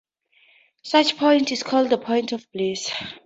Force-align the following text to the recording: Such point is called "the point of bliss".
Such 0.81 1.17
point 1.17 1.51
is 1.51 1.61
called 1.61 1.91
"the 1.91 1.97
point 1.99 2.31
of 2.31 2.51
bliss". 2.53 2.89